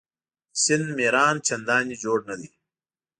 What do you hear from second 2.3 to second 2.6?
دي.